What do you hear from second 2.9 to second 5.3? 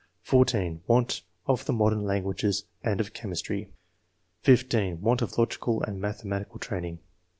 of chemistry." (15) "Want